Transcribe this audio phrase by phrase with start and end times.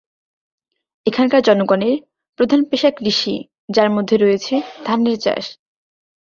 [1.05, 1.95] এখানকার জনগণের
[2.39, 3.35] প্রধান পেশা কৃষি,
[3.69, 4.53] যার মধ্যে রয়েছে
[4.85, 5.45] ধানের চাষ।